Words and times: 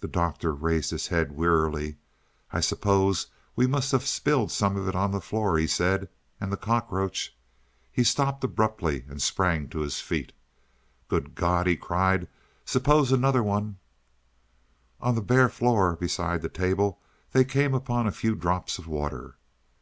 The 0.00 0.08
Doctor 0.08 0.54
raised 0.54 0.90
his 0.90 1.08
head 1.08 1.32
wearily. 1.36 1.96
"I 2.50 2.60
suppose 2.60 3.26
we 3.54 3.66
must 3.66 3.92
have 3.92 4.06
spilled 4.06 4.50
some 4.50 4.74
of 4.74 4.88
it 4.88 4.94
on 4.94 5.10
the 5.12 5.20
floor," 5.20 5.58
he 5.58 5.66
said, 5.66 6.08
"and 6.40 6.50
the 6.50 6.56
cockroach" 6.56 7.36
He 7.92 8.04
stopped 8.04 8.42
abruptly 8.42 9.04
and 9.06 9.20
sprang 9.20 9.68
to 9.68 9.80
his 9.80 10.00
feet. 10.00 10.32
"Good 11.08 11.34
God!" 11.34 11.66
he 11.66 11.76
cried. 11.76 12.26
"Suppose 12.64 13.12
another 13.12 13.42
one" 13.42 13.76
On 15.02 15.14
the 15.14 15.20
bare 15.20 15.50
floor 15.50 15.94
beside 15.94 16.40
the 16.40 16.48
table 16.48 16.98
they 17.32 17.44
came 17.44 17.74
upon 17.74 18.06
a 18.06 18.12
few 18.12 18.34
drops 18.34 18.78
of 18.78 18.88
water. 18.88 19.36